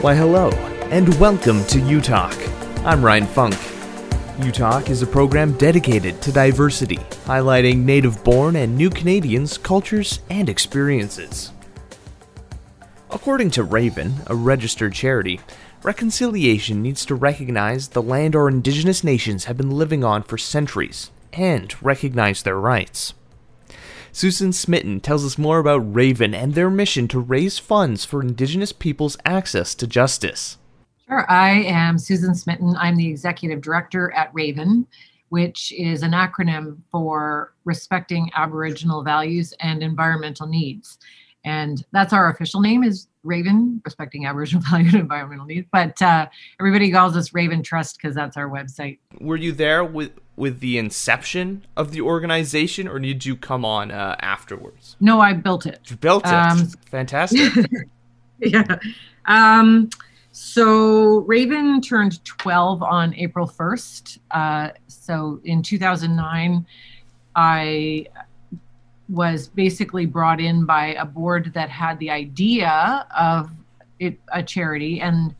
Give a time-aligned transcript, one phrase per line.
[0.00, 0.48] Why, hello,
[0.88, 2.32] and welcome to UTalk.
[2.86, 3.54] I'm Ryan Funk.
[4.38, 6.96] UTalk is a program dedicated to diversity,
[7.26, 11.52] highlighting native born and new Canadians' cultures and experiences.
[13.10, 15.38] According to Raven, a registered charity,
[15.82, 21.10] reconciliation needs to recognize the land our Indigenous nations have been living on for centuries
[21.34, 23.12] and recognize their rights.
[24.12, 28.72] Susan Smitten tells us more about Raven and their mission to raise funds for Indigenous
[28.72, 30.58] people's access to justice.
[31.08, 31.30] Sure.
[31.30, 32.76] I am Susan Smitten.
[32.76, 34.86] I'm the executive director at Raven,
[35.28, 40.98] which is an acronym for Respecting Aboriginal Values and Environmental Needs.
[41.44, 45.66] And that's our official name is Raven, Respecting Aboriginal Values and Environmental Needs.
[45.72, 46.26] But uh,
[46.58, 48.98] everybody calls us Raven Trust because that's our website.
[49.20, 53.90] Were you there with with the inception of the organization, or did you come on
[53.90, 54.96] uh, afterwards?
[54.98, 55.80] No, I built it.
[55.88, 56.32] You built it.
[56.32, 57.52] Um, Fantastic.
[58.40, 58.78] yeah.
[59.26, 59.90] Um,
[60.32, 64.18] so Raven turned 12 on April 1st.
[64.30, 66.64] Uh, so in 2009,
[67.36, 68.06] I
[69.10, 73.50] was basically brought in by a board that had the idea of
[73.98, 75.34] it, a charity, and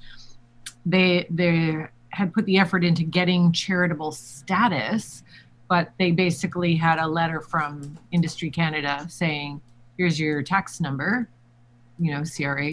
[0.84, 5.22] they they had put the effort into getting charitable status,
[5.68, 9.60] but they basically had a letter from Industry Canada saying,
[9.96, 11.28] "Here's your tax number,
[11.98, 12.72] you know, CRA,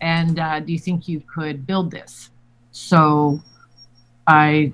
[0.00, 2.30] and uh, do you think you could build this?"
[2.72, 3.40] So
[4.26, 4.72] I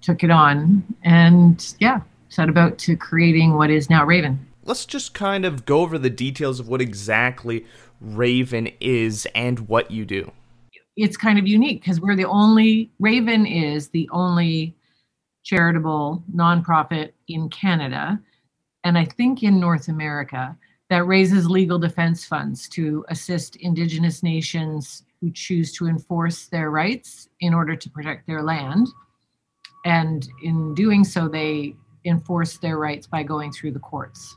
[0.00, 4.46] took it on, and yeah, set about to creating what is now Raven.
[4.66, 7.66] Let's just kind of go over the details of what exactly
[8.00, 10.32] Raven is and what you do.
[10.96, 14.74] It's kind of unique because we're the only Raven is the only
[15.42, 18.18] charitable nonprofit in Canada
[18.84, 20.56] and I think in North America
[20.88, 27.28] that raises legal defense funds to assist indigenous nations who choose to enforce their rights
[27.40, 28.88] in order to protect their land.
[29.84, 31.74] And in doing so they
[32.04, 34.36] enforce their rights by going through the courts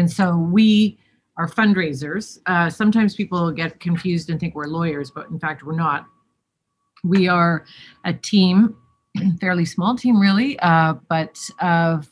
[0.00, 0.98] and so we
[1.36, 2.38] are fundraisers.
[2.46, 6.06] Uh, sometimes people get confused and think we're lawyers, but in fact, we're not.
[7.04, 7.66] We are
[8.06, 8.76] a team,
[9.40, 12.08] fairly small team, really, uh, but of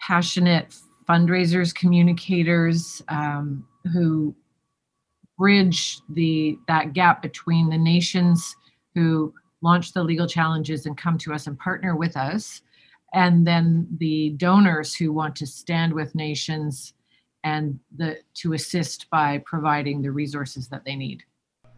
[0.00, 0.76] passionate
[1.08, 4.32] fundraisers, communicators um, who
[5.36, 8.54] bridge the that gap between the nations
[8.94, 12.62] who launch the legal challenges and come to us and partner with us,
[13.14, 16.92] and then the donors who want to stand with nations
[17.44, 21.22] and the to assist by providing the resources that they need.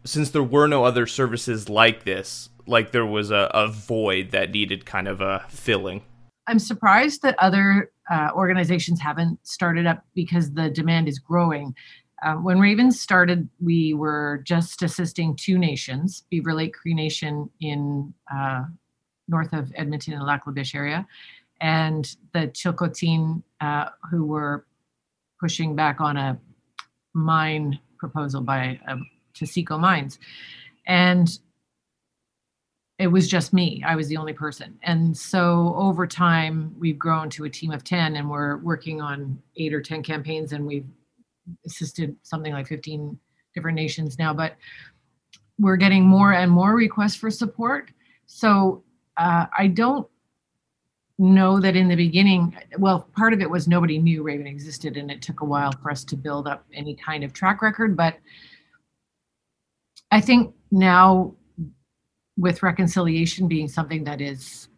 [0.03, 4.51] Since there were no other services like this, like there was a, a void that
[4.51, 6.01] needed kind of a filling.
[6.47, 11.75] I'm surprised that other uh, organizations haven't started up because the demand is growing.
[12.23, 18.13] Uh, when Ravens started, we were just assisting two nations, Beaver Lake Cree Nation in
[18.33, 18.63] uh,
[19.27, 21.07] north of Edmonton and Lac La Biche area,
[21.61, 24.65] and the Chilcotin, uh, who were
[25.39, 26.39] pushing back on a
[27.13, 30.19] mine proposal by um, Taseko Mines.
[30.85, 31.37] And
[32.99, 33.83] it was just me.
[33.85, 34.77] I was the only person.
[34.81, 39.39] And so over time, we've grown to a team of 10 and we're working on
[39.55, 40.87] eight or 10 campaigns and we've
[41.65, 43.17] assisted something like 15
[43.53, 44.33] different nations now.
[44.33, 44.55] But
[45.59, 47.91] we're getting more and more requests for support.
[48.25, 48.83] So
[49.17, 50.07] uh, I don't
[51.19, 55.09] know that in the beginning, well, part of it was nobody knew Raven existed, and
[55.09, 57.97] it took a while for us to build up any kind of track record.
[57.97, 58.17] But
[60.11, 61.33] I think now,
[62.37, 64.69] with reconciliation being something that is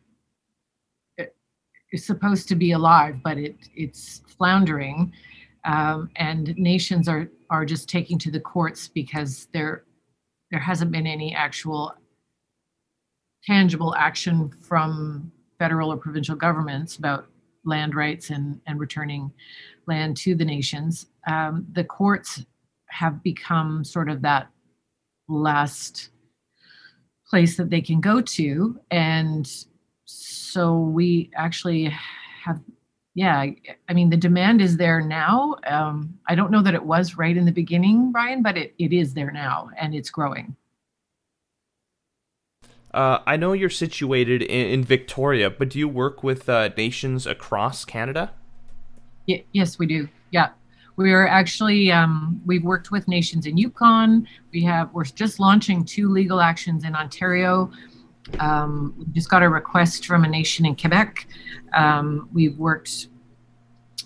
[1.92, 5.12] is supposed to be alive, but it it's floundering,
[5.66, 9.84] um, and nations are are just taking to the courts because there
[10.52, 11.94] there hasn't been any actual
[13.46, 17.28] tangible action from federal or provincial governments about
[17.66, 19.32] land rights and, and returning
[19.88, 21.08] land to the nations.
[21.28, 22.46] Um, the courts
[22.88, 24.50] have become sort of that
[25.28, 26.10] last
[27.28, 28.80] place that they can go to.
[28.90, 29.50] And
[30.06, 31.94] so we actually
[32.44, 32.60] have,
[33.14, 33.46] yeah,
[33.88, 35.58] I mean, the demand is there now.
[35.68, 38.94] Um, I don't know that it was right in the beginning, Brian, but it, it
[38.94, 40.56] is there now and it's growing.
[42.94, 47.28] Uh, I know you're situated in, in, Victoria, but do you work with uh, nations
[47.28, 48.32] across Canada?
[49.28, 50.08] Y- yes, we do.
[50.32, 50.50] Yeah,
[50.96, 54.28] we are actually um, we've worked with nations in Yukon.
[54.52, 57.72] We have we're just launching two legal actions in Ontario.
[58.40, 61.28] Um, we just got a request from a nation in Quebec.
[61.74, 63.08] Um, we've worked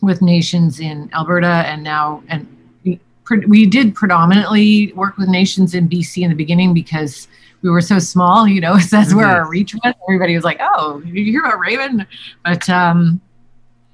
[0.01, 2.47] with nations in Alberta and now and
[3.47, 7.27] we did predominantly work with nations in BC in the beginning because
[7.63, 9.17] we were so small, you know, that's mm-hmm.
[9.17, 9.93] where our reach was.
[10.07, 12.05] Everybody was like, oh, did you hear about Raven?
[12.45, 13.21] But um,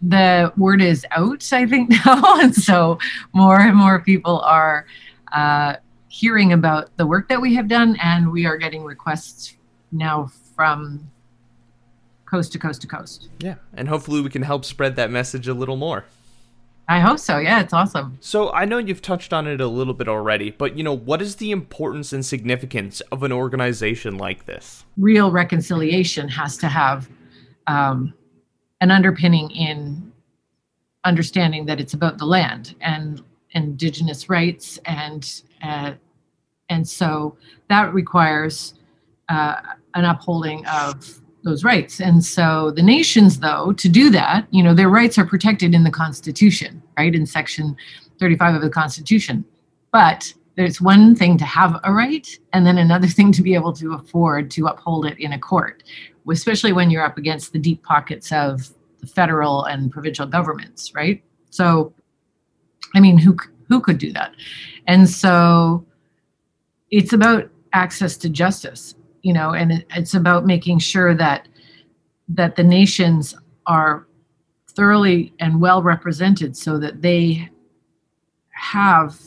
[0.01, 2.41] the word is out, I think, now.
[2.41, 2.99] and so
[3.31, 4.85] more and more people are
[5.31, 5.75] uh,
[6.07, 9.55] hearing about the work that we have done, and we are getting requests
[9.91, 11.09] now from
[12.25, 13.29] coast to coast to coast.
[13.39, 16.05] Yeah, and hopefully we can help spread that message a little more.
[16.89, 17.37] I hope so.
[17.37, 18.17] Yeah, it's awesome.
[18.19, 21.21] So I know you've touched on it a little bit already, but you know, what
[21.21, 24.85] is the importance and significance of an organization like this?
[24.97, 27.07] Real reconciliation has to have
[27.67, 28.11] um,
[28.81, 30.11] an underpinning in
[31.03, 33.21] understanding that it's about the land and
[33.51, 35.93] indigenous rights, and uh,
[36.69, 37.37] and so
[37.67, 38.73] that requires
[39.29, 39.61] uh,
[39.93, 42.01] an upholding of those rights.
[42.01, 45.83] And so the nations, though, to do that, you know, their rights are protected in
[45.83, 47.13] the Constitution, right?
[47.13, 47.75] In Section
[48.19, 49.45] 35 of the Constitution.
[49.91, 53.73] But there's one thing to have a right, and then another thing to be able
[53.73, 55.83] to afford to uphold it in a court,
[56.29, 58.69] especially when you're up against the deep pockets of
[58.99, 61.23] the federal and provincial governments, right?
[61.49, 61.93] So,
[62.93, 63.37] I mean, who
[63.69, 64.35] who could do that?
[64.87, 65.85] And so,
[66.91, 71.47] it's about access to justice you know and it's about making sure that
[72.27, 73.35] that the nations
[73.65, 74.07] are
[74.67, 77.49] thoroughly and well represented so that they
[78.51, 79.19] have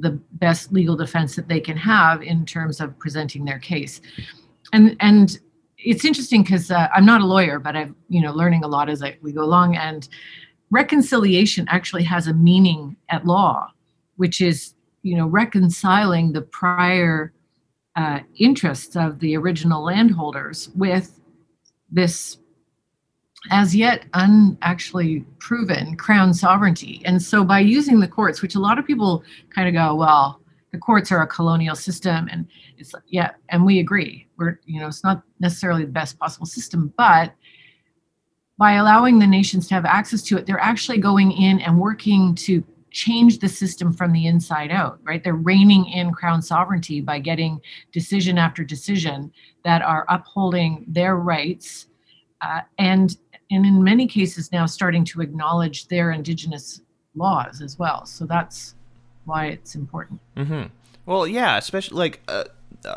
[0.00, 4.00] the best legal defense that they can have in terms of presenting their case.
[4.72, 5.38] And and
[5.78, 8.88] it's interesting because uh, i'm not a lawyer but i'm you know learning a lot
[8.88, 9.76] as I, we go along.
[9.76, 10.08] And
[10.70, 13.68] reconciliation actually has a meaning at law
[14.16, 17.32] which is you know reconciling the prior
[17.96, 21.20] uh, interests of the original landholders with
[21.90, 22.38] this
[23.50, 27.02] as yet unactually proven crown sovereignty.
[27.04, 30.40] And so by using the courts, which a lot of people kind of go, well,
[30.70, 32.46] the courts are a colonial system and
[32.78, 34.26] it's yeah, and we agree.
[34.38, 37.34] We're you know, it's not necessarily the best possible system, but
[38.58, 42.34] by allowing the nations to have access to it, they're actually going in and working
[42.36, 45.24] to change the system from the inside out, right?
[45.24, 47.60] They're reining in crown sovereignty by getting
[47.90, 49.32] decision after decision
[49.64, 51.86] that are upholding their rights
[52.42, 53.16] uh, and
[53.50, 56.80] and in many cases now starting to acknowledge their indigenous
[57.14, 58.06] laws as well.
[58.06, 58.74] So that's
[59.24, 60.20] why it's important.
[60.36, 60.62] Mm-hmm.
[61.04, 62.44] Well, yeah, especially like uh,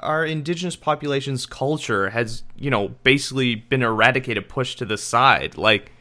[0.01, 5.57] our indigenous population's culture has, you know, basically been eradicated, pushed to the side.
[5.57, 5.91] Like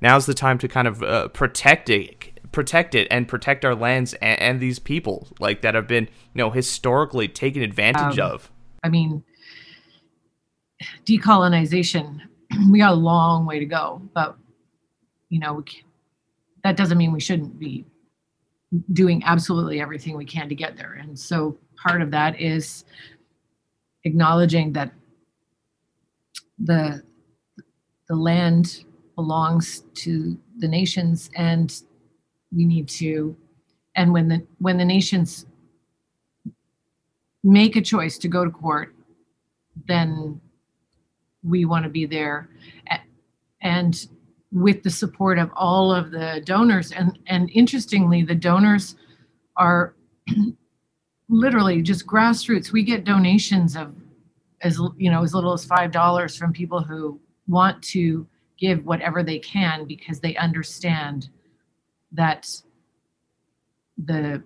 [0.00, 4.14] now's the time to kind of uh, protect it protect it and protect our lands
[4.14, 8.50] and, and these people like that have been you know historically taken advantage um, of.
[8.82, 9.24] I mean
[11.04, 12.20] decolonization
[12.70, 14.36] we got a long way to go but
[15.28, 15.62] you know
[16.62, 17.84] that doesn't mean we shouldn't be
[18.92, 20.94] doing absolutely everything we can to get there.
[20.94, 22.84] And so part of that is
[24.04, 24.92] acknowledging that
[26.58, 27.02] the
[28.08, 28.84] the land
[29.16, 31.82] belongs to the nations and
[32.54, 33.36] we need to
[33.96, 35.46] and when the when the nations
[37.42, 38.94] make a choice to go to court
[39.86, 40.40] then
[41.44, 42.48] we want to be there.
[43.60, 44.06] And
[44.52, 48.94] with the support of all of the donors and and interestingly the donors
[49.56, 49.94] are
[51.28, 52.72] literally just grassroots.
[52.72, 53.94] We get donations of
[54.62, 58.26] as you know as little as five dollars from people who want to
[58.58, 61.28] give whatever they can because they understand
[62.14, 62.50] that
[63.98, 64.42] the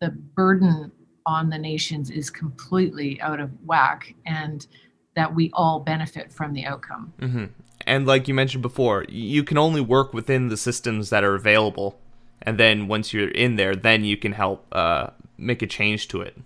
[0.00, 0.90] the burden
[1.26, 4.66] on the nations is completely out of whack and
[5.14, 7.12] that we all benefit from the outcome.
[7.20, 7.44] Mm-hmm.
[7.86, 11.98] And like you mentioned before, you can only work within the systems that are available.
[12.42, 16.22] And then once you're in there, then you can help uh, make a change to
[16.22, 16.36] it.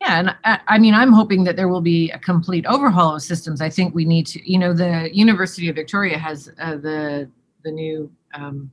[0.00, 3.22] Yeah, and I, I, mean, I'm hoping that there will be a complete overhaul of
[3.22, 3.60] systems.
[3.60, 7.28] I think we need to, you know, the University of Victoria has uh, the
[7.64, 8.70] the new um,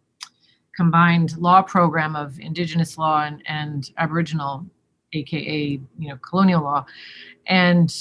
[0.75, 4.65] combined law program of indigenous law and, and aboriginal
[5.13, 6.85] aka you know colonial law.
[7.47, 7.93] And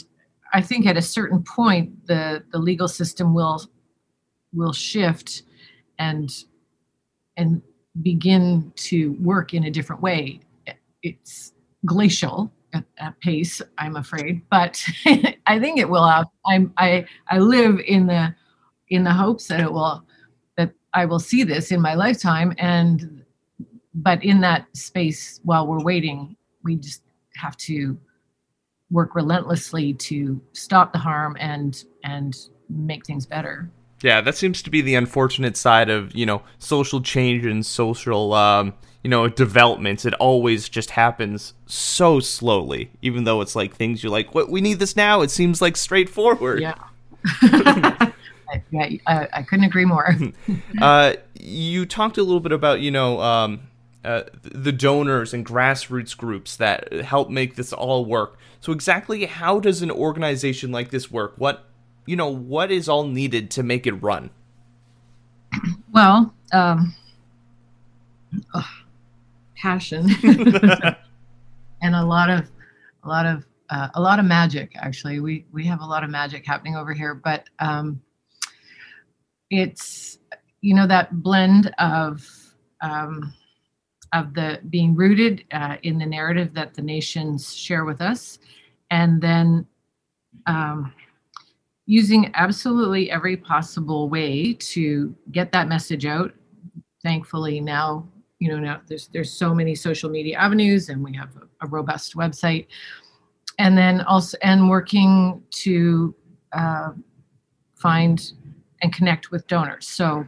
[0.52, 3.64] i think at a certain point the the legal system will
[4.52, 5.42] will shift
[5.98, 6.44] and
[7.36, 7.62] and
[8.02, 10.40] begin to work in a different way.
[11.02, 11.52] It's
[11.84, 14.82] glacial at, at pace i'm afraid but
[15.46, 16.04] i think it will.
[16.46, 18.34] I'm i i live in the
[18.88, 20.04] in the hopes that it will
[20.94, 22.54] I will see this in my lifetime.
[22.58, 23.24] And
[23.94, 27.02] but in that space while we're waiting, we just
[27.36, 27.98] have to
[28.90, 32.36] work relentlessly to stop the harm and and
[32.68, 33.70] make things better.
[34.02, 38.34] Yeah, that seems to be the unfortunate side of you know social change and social
[38.34, 40.04] um, you know developments.
[40.04, 44.60] It always just happens so slowly, even though it's like things you're like, "What we
[44.60, 46.60] need this now." It seems like straightforward.
[46.60, 46.74] Yeah.
[48.70, 50.14] yeah, I, I, couldn't agree more.
[50.80, 53.60] uh, you talked a little bit about you know um,
[54.04, 58.38] uh, the donors and grassroots groups that help make this all work.
[58.60, 61.34] So exactly how does an organization like this work?
[61.36, 61.64] What
[62.06, 64.30] you know, what is all needed to make it run?
[65.92, 66.94] Well, um,
[68.54, 68.70] oh,
[69.58, 72.50] passion and a lot of
[73.04, 74.72] a lot of uh, a lot of magic.
[74.76, 78.00] Actually, we we have a lot of magic happening over here, but um,
[79.52, 80.18] it's
[80.62, 82.26] you know that blend of
[82.80, 83.34] um,
[84.12, 88.38] of the being rooted uh, in the narrative that the nations share with us,
[88.90, 89.66] and then
[90.46, 90.92] um,
[91.86, 96.32] using absolutely every possible way to get that message out.
[97.02, 101.28] Thankfully, now you know now there's there's so many social media avenues, and we have
[101.36, 102.68] a, a robust website,
[103.58, 106.14] and then also and working to
[106.54, 106.92] uh,
[107.74, 108.32] find
[108.82, 109.88] and connect with donors.
[109.88, 110.26] So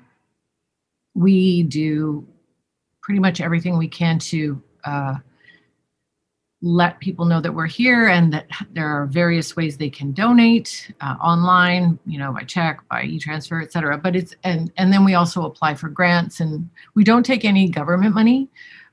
[1.14, 2.26] we do
[3.02, 5.14] pretty much everything we can to uh,
[6.62, 10.90] let people know that we're here and that there are various ways they can donate
[11.02, 15.12] uh, online you know by check by e-transfer etc but it's and and then we
[15.12, 18.48] also apply for grants and we don't take any government money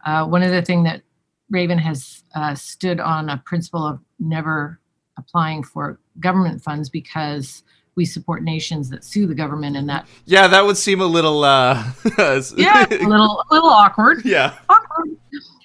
[0.05, 1.01] uh, one of the things that
[1.49, 4.77] raven has uh, stood on a principle of never
[5.17, 7.63] applying for government funds because
[7.95, 11.43] we support nations that sue the government and that yeah that would seem a little
[11.43, 11.83] uh
[12.55, 15.17] yeah a little a little awkward yeah awkward.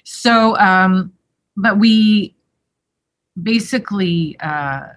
[0.03, 1.11] so um
[1.57, 2.35] but we
[3.41, 4.87] basically uh,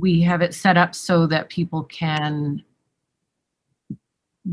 [0.00, 2.62] we have it set up so that people can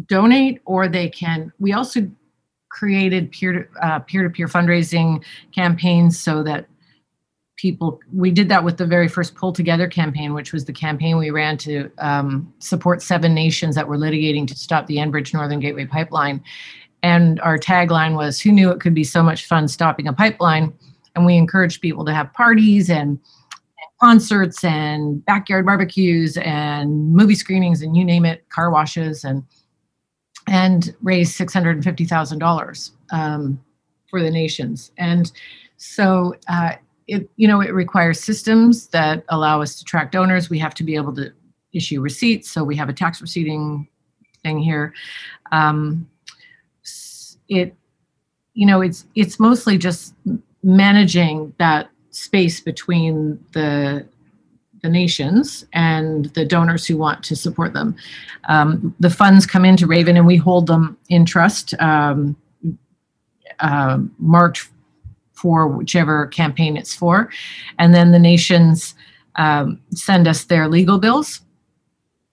[0.07, 2.09] donate or they can we also
[2.69, 5.23] created peer to uh, peer-to-peer fundraising
[5.53, 6.67] campaigns so that
[7.65, 11.17] people we did that with the very first pull together campaign which was the campaign
[11.17, 15.59] we ran to um, support seven nations that were litigating to stop the enbridge northern
[15.59, 16.39] gateway pipeline
[17.01, 20.71] and our tagline was who knew it could be so much fun stopping a pipeline
[21.15, 23.19] and we encouraged people to have parties and
[23.99, 29.43] concerts and backyard barbecues and movie screenings and you name it, car washes and
[30.47, 32.91] and raise six hundred and fifty thousand um, dollars
[34.09, 34.91] for the nations.
[34.97, 35.31] And
[35.77, 36.73] so uh,
[37.07, 40.49] it you know it requires systems that allow us to track donors.
[40.49, 41.31] We have to be able to
[41.73, 43.87] issue receipts, so we have a tax receipting
[44.43, 44.93] thing here.
[45.51, 46.09] Um,
[47.47, 47.75] it
[48.53, 50.13] you know it's it's mostly just
[50.63, 54.07] managing that space between the
[54.81, 57.95] the nations and the donors who want to support them.
[58.47, 62.35] Um, the funds come into Raven and we hold them in trust, um,
[63.59, 64.69] uh, marked
[65.35, 67.29] for whichever campaign it's for.
[67.77, 68.95] And then the nations
[69.35, 71.41] um, send us their legal bills.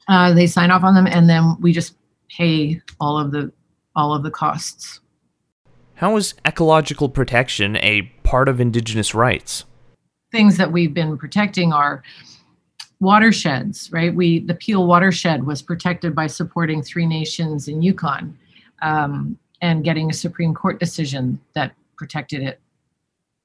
[0.09, 1.95] Uh, they sign off on them, and then we just
[2.29, 3.53] pay all of the
[3.95, 5.01] all of the costs.
[5.95, 9.65] How is ecological protection a part of Indigenous rights?
[10.33, 12.03] Things that we've been protecting are
[13.01, 14.15] watersheds, right?
[14.15, 18.37] We the Peel watershed was protected by supporting three nations in Yukon
[18.81, 22.61] um, and getting a Supreme Court decision that protected it.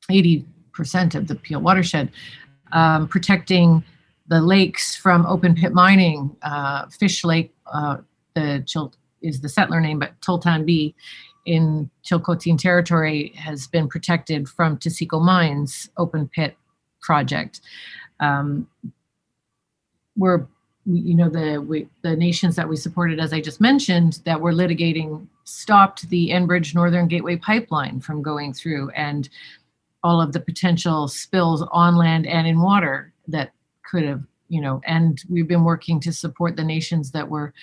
[0.09, 2.11] 80% of the Peel watershed,
[2.71, 3.83] um, protecting
[4.27, 6.35] the lakes from open pit mining.
[6.41, 7.97] Uh, Fish Lake, uh,
[8.33, 8.63] the
[9.21, 10.95] is the settler name, but Teztan Biny
[11.45, 16.57] in Chilcotin territory has been protected from Taseko Mines open pit
[17.01, 17.61] project.
[18.19, 18.67] Um,
[20.17, 20.45] we're,
[20.85, 24.53] you know, the we, the nations that we supported, as I just mentioned, that were
[24.53, 29.29] litigating stopped the Enbridge Northern Gateway pipeline from going through, and
[30.07, 33.51] all of the potential spills on land and in water that
[33.83, 37.53] could have, you know, and we've been working to support the nations that were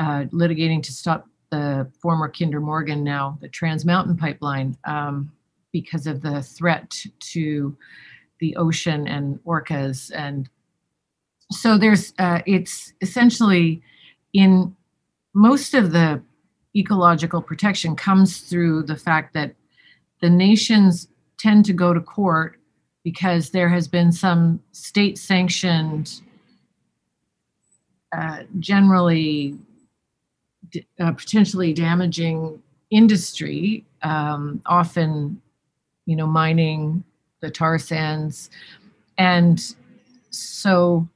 [0.00, 5.30] uh, litigating to stop the former Kinder Morgan, now the Trans Mountain Pipeline, um,
[5.70, 7.76] because of the threat to
[8.40, 10.10] the ocean and orcas.
[10.12, 10.48] And
[11.52, 13.80] so there's, uh, it's essentially
[14.32, 14.74] in
[15.34, 16.20] most of the
[16.74, 19.54] ecological protection comes through the fact that
[20.20, 21.06] the nations
[21.40, 22.58] tend to go to court
[23.02, 26.20] because there has been some state sanctioned,
[28.16, 29.56] uh, generally
[31.00, 35.40] uh, potentially damaging industry, um, often,
[36.06, 37.02] you know, mining
[37.40, 38.50] the tar sands.
[39.16, 39.74] And
[40.30, 41.08] so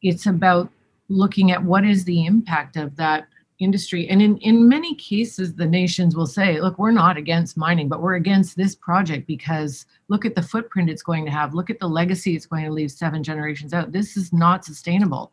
[0.00, 0.70] it's about
[1.08, 3.26] looking at what is the impact of that
[3.62, 4.08] industry.
[4.08, 8.02] And in, in many cases, the nations will say, look, we're not against mining, but
[8.02, 11.78] we're against this project because look at the footprint it's going to have, look at
[11.78, 13.92] the legacy it's going to leave seven generations out.
[13.92, 15.32] This is not sustainable.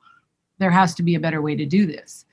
[0.57, 2.25] There has to be a better way to do this.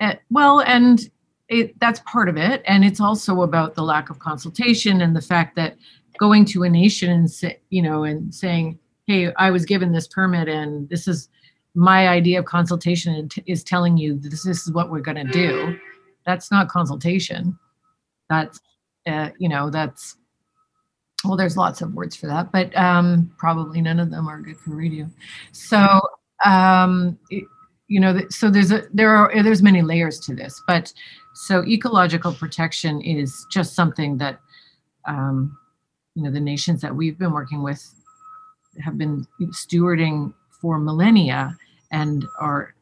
[0.00, 1.10] Uh, well, and
[1.48, 2.62] it, that's part of it.
[2.66, 5.76] And it's also about the lack of consultation and the fact that
[6.18, 10.06] going to a nation and say, you know, and saying, hey, I was given this
[10.06, 11.28] permit and this is
[11.74, 15.78] my idea of consultation is telling you this, this is what we're going to do.
[16.26, 17.58] That's not consultation.
[18.28, 18.60] That's,
[19.06, 20.16] uh, you know, that's,
[21.24, 24.58] well, there's lots of words for that, but um, probably none of them are good
[24.58, 25.08] for radio.
[25.52, 26.00] So,
[26.44, 27.44] um, it,
[27.88, 30.92] you know, so there's a, there are, there's many layers to this, but
[31.34, 34.38] so ecological protection is just something that,
[35.06, 35.56] um,
[36.14, 37.82] you know, the nations that we've been working with
[38.84, 41.56] have been stewarding for millennia
[41.90, 42.74] and are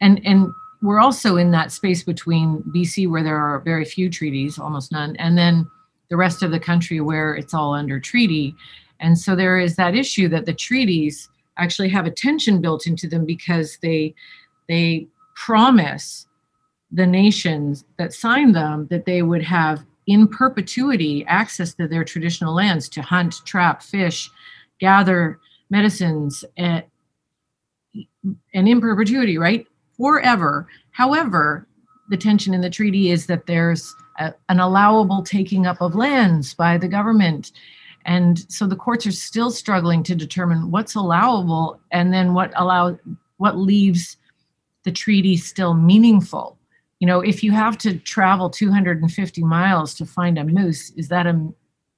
[0.00, 0.52] and and
[0.82, 5.16] we're also in that space between BC where there are very few treaties, almost none,
[5.16, 5.68] and then
[6.08, 8.54] the rest of the country where it's all under treaty.
[9.00, 13.08] And so there is that issue that the treaties actually have a tension built into
[13.08, 14.14] them because they
[14.68, 16.26] they promise
[16.90, 22.54] the nations that signed them that they would have in perpetuity access to their traditional
[22.54, 24.30] lands to hunt, trap, fish,
[24.80, 25.38] gather
[25.70, 26.84] medicines, and,
[28.54, 29.66] and in perpetuity, right?
[29.96, 30.66] Forever.
[30.90, 31.66] However,
[32.08, 36.54] the tension in the treaty is that there's a, an allowable taking up of lands
[36.54, 37.52] by the government.
[38.04, 42.98] And so the courts are still struggling to determine what's allowable and then what allow
[43.36, 44.16] what leaves
[44.84, 46.58] the treaty still meaningful
[46.98, 51.26] you know if you have to travel 250 miles to find a moose is that
[51.26, 51.52] a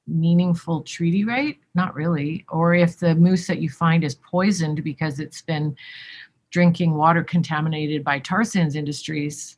[0.06, 2.44] meaningful treaty right not really.
[2.48, 5.76] Or if the moose that you find is poisoned because it's been
[6.50, 9.56] drinking water contaminated by tar sands industries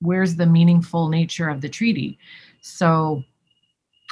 [0.00, 2.18] where's the meaningful nature of the treaty?
[2.60, 3.24] So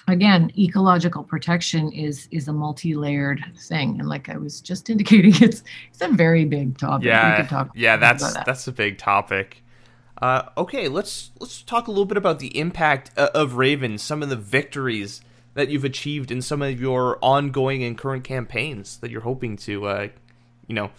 [0.09, 4.01] again ecological protection is is a multi-layered thing.
[4.01, 7.07] And like i was just indicating it's it's a very big topic.
[7.07, 8.46] Yeah yeah that's that.
[8.46, 9.62] that's a big topic.
[10.20, 14.23] Uh, okay, let's let's talk a little bit about the impact uh, of Raven, some
[14.23, 15.23] of the victories
[15.55, 19.87] that you've achieved in some of your ongoing and current campaigns that you're hoping to,
[19.87, 20.09] uh,
[20.67, 20.91] you know,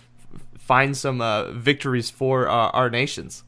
[0.57, 3.43] find some uh, victories for uh, our nations.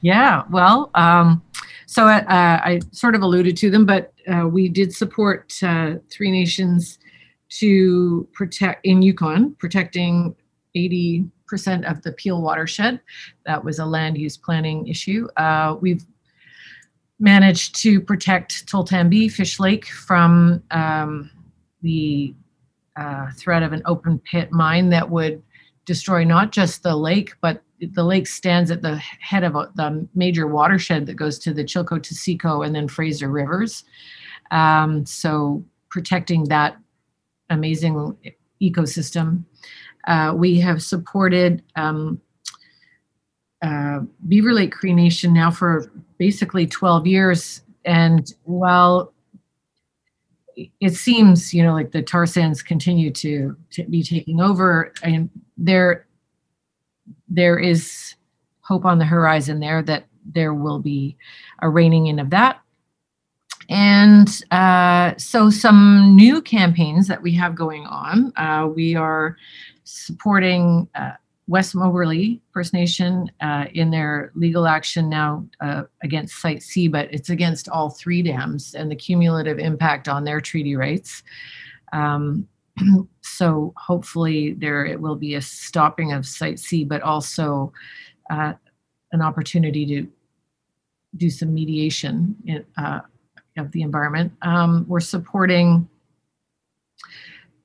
[0.00, 1.42] Yeah, well, um,
[1.86, 4.12] so uh, I sort of alluded to them, but
[4.50, 6.98] we did support Three Nations
[7.50, 10.36] to protect in Yukon, protecting
[10.74, 13.00] 80 percent of the Peel watershed.
[13.46, 15.26] That was a land use planning issue.
[15.36, 16.04] Uh, we've
[17.20, 21.30] managed to protect Teztan Biny Fish Lake from um,
[21.82, 22.34] the
[22.96, 25.42] uh, threat of an open pit mine that would
[25.84, 30.06] destroy not just the lake, but the lake stands at the head of a, the
[30.14, 33.84] major watershed that goes to the Chilkoot-Taseko and then Fraser rivers.
[34.50, 36.76] Um, so protecting that
[37.50, 38.16] amazing
[38.60, 39.44] ecosystem.
[40.06, 42.20] Uh, we have supported um,
[43.62, 47.62] uh, Beaver Lake Cree Nation now for basically 12 years.
[47.84, 49.12] And while
[50.80, 55.30] it seems, you know, like the tar sands continue to, to be taking over, and
[55.56, 56.06] there,
[57.28, 58.14] there is
[58.60, 61.16] hope on the horizon there that there will be
[61.62, 62.60] a reining in of that.
[63.70, 68.32] And uh, so, some new campaigns that we have going on.
[68.36, 69.36] Uh, we are
[69.84, 71.12] supporting uh,
[71.48, 77.12] West Moberly First Nation uh, in their legal action now uh, against Site C, but
[77.12, 81.22] it's against all three dams and the cumulative impact on their treaty rights.
[81.94, 82.46] Um,
[83.22, 87.72] so hopefully there it will be a stopping of Site C, but also
[88.30, 88.52] uh,
[89.12, 90.06] an opportunity to
[91.16, 93.00] do some mediation in, uh,
[93.56, 94.32] of the environment.
[94.42, 95.88] Um, we're supporting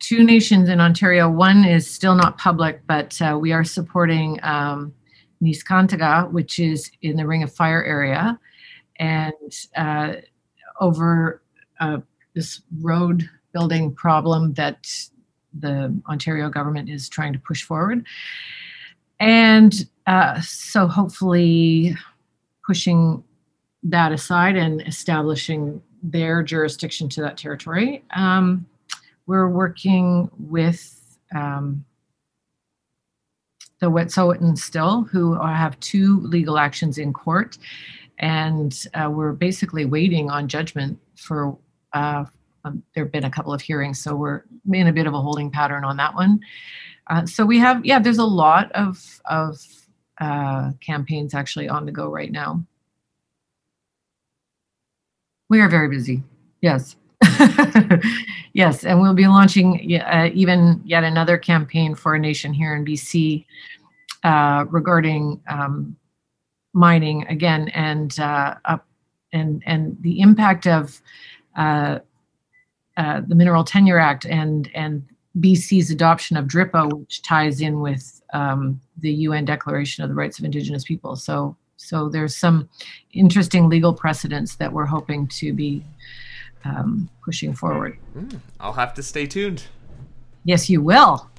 [0.04, 1.30] two nations in Ontario.
[1.30, 4.94] One is still not public, but uh, we are supporting um,
[5.42, 8.38] Neskantaga, which is in the Ring of Fire area,
[9.00, 9.34] and
[9.78, 10.16] uh,
[10.82, 11.42] over
[11.80, 12.00] uh,
[12.36, 14.86] this road building problem that
[15.58, 18.06] the Ontario government is trying to push forward.
[19.22, 21.96] And uh, so hopefully
[22.66, 23.24] pushing
[23.84, 28.04] that aside and establishing their jurisdiction to that territory.
[28.14, 28.66] Um,
[29.26, 31.84] we're working with um,
[33.80, 37.58] the Wet'suwet'en still, who have two legal actions in court,
[38.20, 41.58] and uh, we're basically waiting on judgment for.
[41.94, 42.26] Uh,
[42.66, 45.20] um, there have been a couple of hearings, so we're in a bit of a
[45.20, 46.40] holding pattern on that one.
[47.08, 49.62] Uh, so we have, yeah, there's a lot of of
[50.22, 52.64] uh, campaigns actually on the go right now.
[55.50, 56.24] We are very busy.
[56.62, 56.96] Yes.
[58.54, 62.86] yes, and we'll be launching uh, even yet another campaign for a nation here in
[62.86, 63.46] BC
[64.24, 65.96] uh, regarding um,
[66.74, 68.86] mining again and uh, up
[69.32, 71.02] and and the impact of
[71.58, 72.00] uh,
[72.98, 75.04] uh, the Mineral Tenure Act and and
[75.40, 80.38] BC's adoption of DRIPA, which ties in with um, the UN Declaration of the Rights
[80.38, 81.16] of Indigenous People.
[81.16, 82.70] So so there's some
[83.12, 85.84] interesting legal precedents that we're hoping to be
[86.66, 87.98] um, pushing forward.
[88.16, 89.64] Mm, I'll have to stay tuned.
[90.44, 91.30] Yes, you will.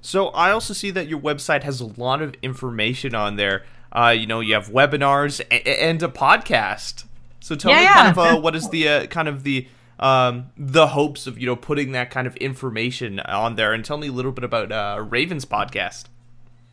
[0.00, 3.64] So I also see that your website has a lot of information on there.
[3.92, 7.04] Uh, you know, you have webinars and, and a podcast.
[7.40, 7.94] So tell yeah, me yeah.
[7.94, 9.68] kind of uh, what is the uh, kind of the
[9.98, 13.98] um, the hopes of you know putting that kind of information on there, and tell
[13.98, 16.04] me a little bit about uh, Raven's podcast.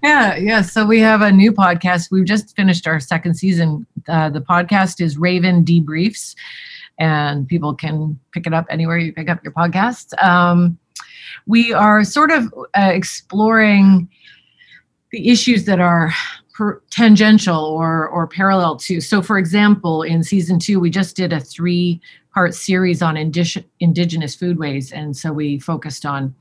[0.01, 0.61] Yeah, yeah.
[0.61, 2.09] So we have a new podcast.
[2.09, 3.85] We've just finished our second season.
[4.07, 6.35] Uh, the podcast is Raven Debriefs,
[6.99, 10.21] and people can pick it up anywhere you pick up your podcast.
[10.23, 10.77] Um,
[11.47, 14.09] we are sort of uh, exploring
[15.11, 16.11] the issues that are
[16.53, 19.01] per- tangential or or parallel to.
[19.01, 22.01] So, for example, in season two, we just did a three
[22.33, 26.35] part series on indi- indigenous foodways, and so we focused on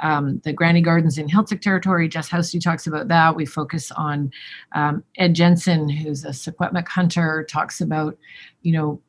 [0.00, 2.08] um, the Granny Gardens in Heiltsuk territory.
[2.08, 3.34] Jess Housty talks about that.
[3.34, 4.30] We focus on
[4.72, 8.16] um, Ed Jensen, who's a Secwepemc hunter, talks about,
[8.62, 9.00] you know,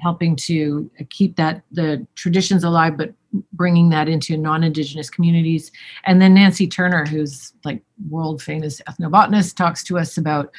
[0.00, 3.12] helping to keep that the traditions alive, but
[3.52, 5.70] bringing that into non-indigenous communities.
[6.04, 10.50] And then Nancy Turner, who's like world famous ethnobotanist, talks to us about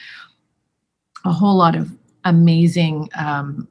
[1.26, 3.68] a whole lot of amazing um,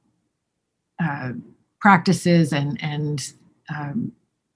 [1.03, 1.33] uh,
[1.81, 3.33] practices and and
[3.75, 4.13] um,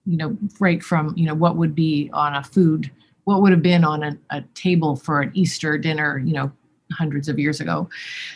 [0.06, 2.90] you know right from you know what would be on a food
[3.24, 6.50] what would have been on a, a table for an easter dinner you know
[6.92, 7.88] hundreds of years ago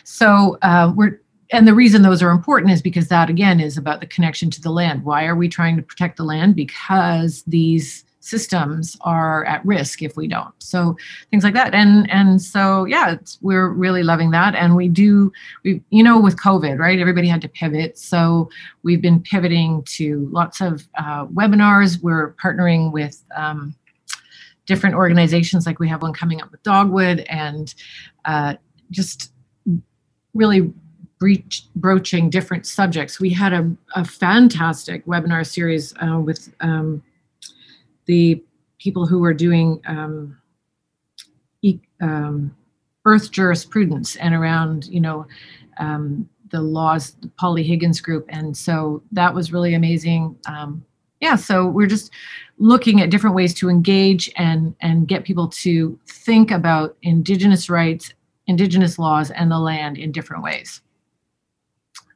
[0.03, 1.19] so uh, we're
[1.51, 4.61] and the reason those are important is because that again is about the connection to
[4.61, 5.03] the land.
[5.03, 6.55] Why are we trying to protect the land?
[6.55, 10.53] Because these systems are at risk if we don't.
[10.57, 10.97] So
[11.29, 11.75] things like that.
[11.75, 14.55] And and so yeah we're really loving that.
[14.55, 15.31] And we do
[15.63, 17.99] we you know with covid right everybody had to pivot.
[17.99, 18.49] So
[18.81, 22.01] we've been pivoting to lots of uh, webinars.
[22.01, 23.75] We're partnering with um,
[24.65, 25.67] different organizations.
[25.67, 27.75] Like we have one coming up with dogwood and
[28.25, 28.55] uh,
[28.89, 29.31] just
[30.33, 30.73] really
[31.19, 37.01] breach, broaching different subjects we had a, a fantastic webinar series uh, with um,
[38.05, 38.43] the
[38.79, 40.37] people who were doing um,
[41.61, 42.55] e- um,
[43.05, 45.25] earth jurisprudence and around, you know,
[45.79, 48.25] um, the laws, the Polly Higgins group.
[48.29, 50.37] And so that was really amazing.
[50.47, 50.85] Um,
[51.21, 52.11] yeah, so we're just
[52.57, 58.13] looking at different ways to engage and and get people to think about indigenous rights,
[58.47, 60.81] indigenous laws, and the land in different ways.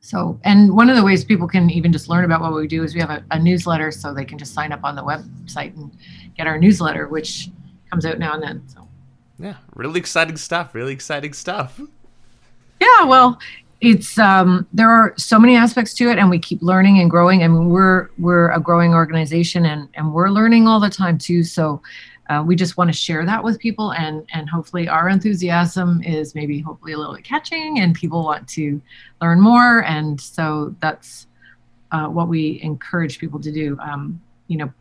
[0.01, 2.83] So, and one of the ways people can even just learn about what we do
[2.83, 5.75] is we have a, a, newsletter, so they can just sign up on the website
[5.75, 5.91] and
[6.37, 7.49] get our newsletter, which
[7.89, 8.63] comes out now and then.
[8.67, 8.87] So,
[9.37, 10.73] yeah, really exciting stuff.
[10.73, 11.81] Really exciting stuff.
[12.79, 13.39] Yeah, well,
[13.81, 17.43] it's um, there are so many aspects to it, and we keep learning and growing.
[17.43, 21.43] I mean, we're we're a growing organization, and and we're learning all the time too.
[21.43, 21.81] So,
[22.29, 26.35] uh, we just want to share that with people and and hopefully our enthusiasm is
[26.35, 28.79] maybe hopefully a little bit catching and people want to
[29.21, 31.27] learn more and so that's
[31.91, 34.71] uh, what we encourage people to do um, you know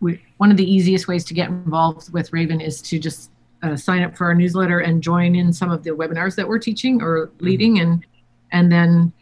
[0.00, 3.30] we, one of the easiest ways to get involved with raven is to just
[3.62, 6.58] uh, sign up for our newsletter and join in some of the webinars that we're
[6.58, 7.44] teaching or mm-hmm.
[7.44, 7.92] leading mm-hmm.
[7.92, 8.06] and
[8.52, 9.12] and then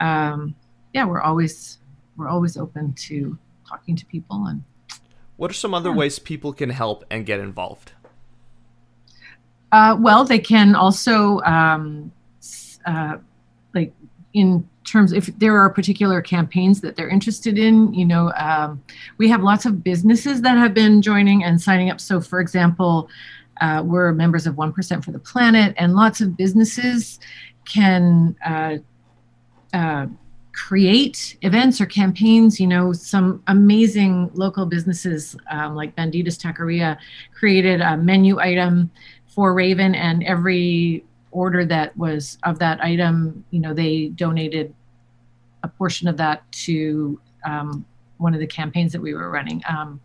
[0.00, 0.54] um,
[0.92, 1.78] yeah we're always
[2.16, 4.62] we're always open to talking to people and
[5.36, 5.96] what are some other yeah.
[5.96, 7.92] ways people can help and get involved?
[9.72, 12.12] Uh, well, they can also, um,
[12.86, 13.16] uh,
[13.74, 13.92] like,
[14.32, 18.82] in terms if there are particular campaigns that they're interested in, you know, um,
[19.18, 22.00] we have lots of businesses that have been joining and signing up.
[22.00, 23.08] So, for example,
[23.60, 27.18] uh, we're members of 1% for the Planet, and lots of businesses
[27.64, 28.76] can uh,
[29.72, 30.06] uh,
[30.54, 32.58] create events or campaigns.
[32.60, 36.96] You know, some amazing local businesses um, like Banditas Taqueria
[37.34, 38.90] created a menu item
[39.26, 44.72] for Raven, and every order that was of that item, you know, they donated
[45.64, 47.84] a portion of that to um,
[48.18, 49.60] one of the campaigns that we were running.
[49.68, 50.00] Um,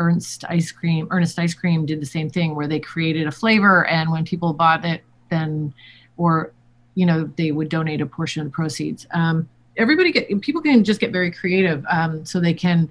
[0.00, 3.86] Ernst Ice Cream, Earnest Ice Cream did the same thing where they created a flavor,
[3.86, 5.72] and when people bought it, then
[6.16, 6.52] or
[6.94, 9.06] you know they would donate a portion of the proceeds.
[9.12, 11.84] Um, everybody get people can just get very creative.
[11.90, 12.90] Um, so they can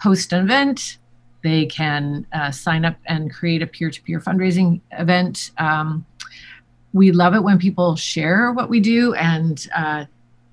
[0.00, 0.98] host an event,
[1.42, 5.50] they can uh, sign up and create a peer-to-peer fundraising event.
[5.58, 6.06] Um,
[6.92, 10.06] we love it when people share what we do and uh,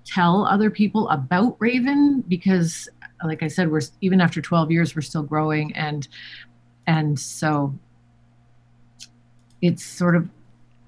[0.06, 2.90] tell other people about Raven because,
[3.24, 6.08] like I said, we're even after 12 years, we're still growing, and
[6.88, 7.74] and so
[9.62, 10.30] it's sort of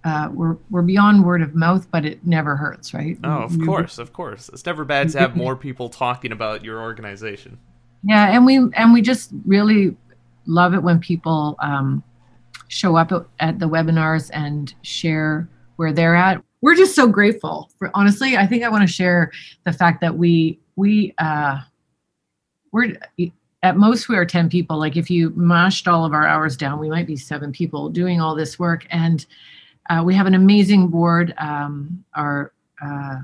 [0.07, 3.17] uh, we're we're beyond word of mouth, but it never hurts, right?
[3.25, 4.49] Oh, of course, of course.
[4.53, 7.59] It's never bad to have more people talking about your organization.
[8.03, 9.97] Yeah, and we and we just really
[10.45, 12.01] love it when people um,
[12.69, 16.41] show up at the webinars and share where they're at.
[16.61, 17.69] We're just so grateful.
[17.77, 19.31] For honestly, I think I want to share
[19.65, 21.59] the fact that we we uh,
[22.71, 22.95] we're
[23.61, 26.79] at most we are 10 people like if you mashed all of our hours down
[26.79, 29.25] we might be seven people doing all this work and
[29.89, 32.51] uh, we have an amazing board um, our
[32.83, 33.17] uh,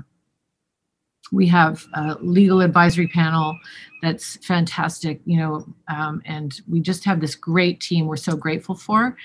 [1.32, 3.58] we have a legal advisory panel
[4.02, 8.74] that's fantastic you know um, and we just have this great team we're so grateful
[8.74, 9.16] for.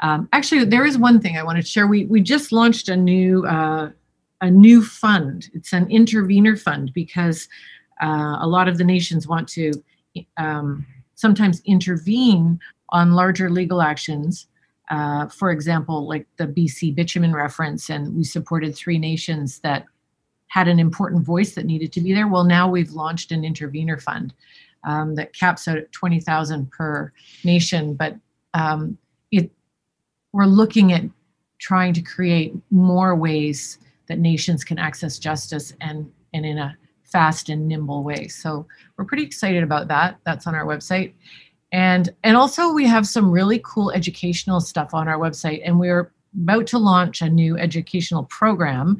[0.00, 1.86] Um, actually there is one thing i want to share.
[1.86, 3.90] We we just launched a new uh,
[4.40, 5.48] a new fund.
[5.54, 7.48] It's an intervener fund because
[8.02, 9.72] uh, a lot of the nations want to
[10.36, 14.46] um, sometimes intervene on larger legal actions.
[14.90, 19.84] Uh, for example, like the BC bitumen reference, and we supported three nations that
[20.48, 22.28] had an important voice that needed to be there.
[22.28, 24.32] Well, now we've launched an intervener fund
[24.84, 27.12] um, that caps out at 20,000 per
[27.44, 28.16] nation, but
[28.54, 28.96] um,
[29.32, 29.50] it
[30.32, 31.02] we're looking at
[31.58, 37.48] trying to create more ways that nations can access justice and and in a fast
[37.48, 38.28] and nimble way.
[38.28, 40.18] So we're pretty excited about that.
[40.24, 41.12] That's on our website.
[41.72, 46.12] And and also we have some really cool educational stuff on our website and we're
[46.42, 48.98] about to launch a new educational program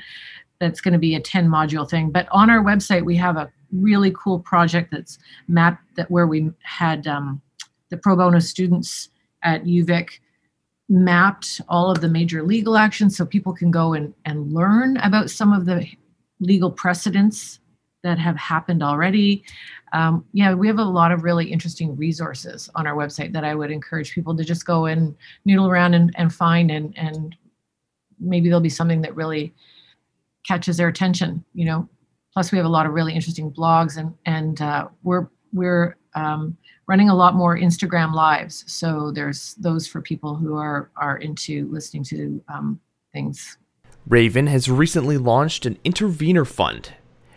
[0.58, 2.10] that's going to be a 10 module thing.
[2.10, 6.50] But on our website we have a really cool project that's mapped that where we
[6.62, 7.40] had um,
[7.90, 9.10] the pro bono students
[9.42, 10.18] at uvic
[10.88, 15.30] mapped all of the major legal actions so people can go and, and learn about
[15.30, 15.86] some of the
[16.40, 17.58] legal precedents
[18.06, 19.42] that have happened already.
[19.92, 23.54] Um, yeah, we have a lot of really interesting resources on our website that I
[23.54, 25.14] would encourage people to just go and
[25.44, 27.36] noodle around and, and find and and
[28.18, 29.52] maybe there'll be something that really
[30.46, 31.44] catches their attention.
[31.54, 31.88] You know,
[32.32, 36.56] plus we have a lot of really interesting blogs and and uh, we're we're um,
[36.86, 38.64] running a lot more Instagram lives.
[38.68, 42.80] So there's those for people who are are into listening to um,
[43.12, 43.58] things.
[44.06, 46.92] Raven has recently launched an intervener fund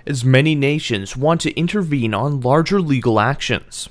[0.10, 3.88] as many nations want to intervene on larger legal actions.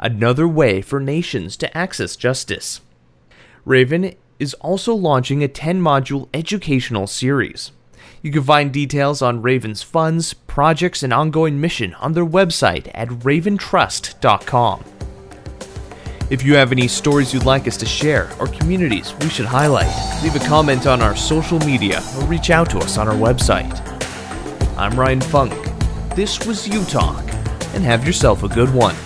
[0.00, 2.80] Another way for nations to access justice.
[3.64, 7.70] Raven is also launching a 10 module educational series.
[8.20, 13.08] You can find details on Raven's funds, projects, and ongoing mission on their website at
[13.08, 14.84] raventrust.com.
[16.30, 19.94] If you have any stories you'd like us to share or communities we should highlight,
[20.22, 23.93] leave a comment on our social media or reach out to us on our website.
[24.76, 25.52] I'm Ryan Funk.
[26.16, 27.22] This was You Talk,
[27.74, 28.96] and have yourself a good one.